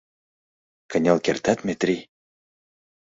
[0.89, 2.01] Кынел кертат, Метрий?